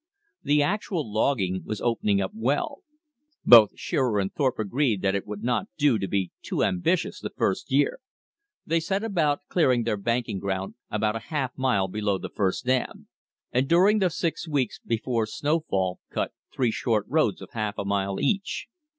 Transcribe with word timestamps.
The 0.41 0.63
actual 0.63 1.07
logging 1.13 1.61
was 1.63 1.79
opening 1.79 2.21
up 2.21 2.31
well. 2.33 2.79
Both 3.45 3.77
Shearer 3.77 4.17
and 4.19 4.33
Thorpe 4.33 4.57
agreed 4.57 5.03
that 5.03 5.13
it 5.13 5.27
would 5.27 5.43
not 5.43 5.67
do 5.77 5.99
to 5.99 6.07
be 6.07 6.31
too 6.41 6.63
ambitious 6.63 7.19
the 7.19 7.29
first 7.29 7.71
year. 7.71 7.99
They 8.65 8.79
set 8.79 9.03
about 9.03 9.41
clearing 9.47 9.83
their 9.83 9.97
banking 9.97 10.39
ground 10.39 10.73
about 10.89 11.15
a 11.15 11.19
half 11.29 11.55
mile 11.55 11.87
below 11.87 12.17
the 12.17 12.29
first 12.31 12.65
dam; 12.65 13.09
and 13.51 13.69
during 13.69 13.99
the 13.99 14.09
six 14.09 14.47
weeks 14.49 14.79
before 14.83 15.27
snow 15.27 15.59
fall 15.69 15.99
cut 16.09 16.33
three 16.51 16.71
short 16.71 17.05
roads 17.07 17.39
of 17.39 17.51
half 17.51 17.77
a 17.77 17.85
mile 17.85 18.19
each. 18.19 18.65